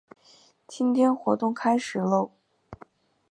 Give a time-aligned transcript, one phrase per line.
[0.67, 2.31] 今天活动开始啰！